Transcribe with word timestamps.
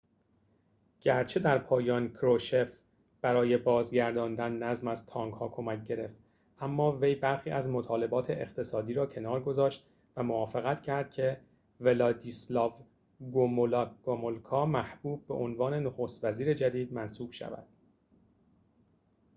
گرچه 1.01 1.39
در 1.39 1.57
پایان 1.57 2.13
کروشچف 2.13 2.79
برای 3.21 3.57
بازگرداندن 3.57 4.51
نظم 4.63 4.87
از 4.87 5.05
تانک‌ها 5.05 5.47
کمک 5.49 5.83
گرفت 5.83 6.15
اما 6.59 6.91
وی 6.91 7.15
برخی 7.15 7.49
از 7.49 7.69
مطالبات 7.69 8.29
اقتصادی 8.29 8.93
را 8.93 9.05
کنار 9.05 9.43
گذاشت 9.43 9.85
و 10.17 10.23
موافقت 10.23 10.81
کرد 10.81 11.11
که 11.11 11.39
ولادیسلاو 11.79 12.73
گومولکا 13.31 14.65
محبوب 14.65 15.27
به 15.27 15.33
عنوان 15.33 15.73
نخست 15.73 16.23
وزیر 16.25 16.53
جدید 16.53 16.93
منصوب 16.93 17.31
شود 17.31 17.67